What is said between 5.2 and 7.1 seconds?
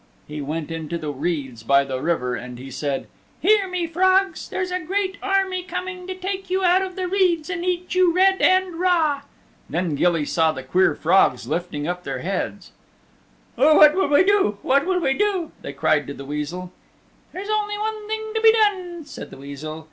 army coming to take you out of the